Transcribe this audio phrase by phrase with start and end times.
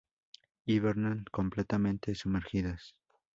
[0.65, 2.95] Hibernan completamente sumergidas.